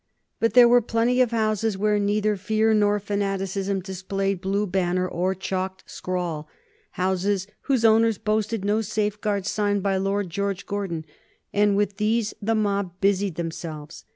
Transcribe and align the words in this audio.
But 0.39 0.55
there 0.55 0.67
were 0.67 0.81
plenty 0.81 1.21
of 1.21 1.29
houses 1.29 1.77
where 1.77 1.99
neither 1.99 2.35
fear 2.35 2.73
nor 2.73 2.99
fanaticism 2.99 3.81
displayed 3.81 4.41
blue 4.41 4.65
banner 4.65 5.07
or 5.07 5.35
chalked 5.35 5.83
scrawl, 5.85 6.49
houses 6.93 7.45
whose 7.69 7.85
owners 7.85 8.17
boasted 8.17 8.65
no 8.65 8.81
safeguard 8.81 9.45
signed 9.45 9.83
by 9.83 9.97
Lord 9.97 10.31
George 10.31 10.65
Gordon, 10.65 11.05
and 11.53 11.77
with 11.77 11.97
these 11.97 12.33
the 12.41 12.55
mob 12.55 12.93
busied 12.99 13.35
themselves. 13.35 14.05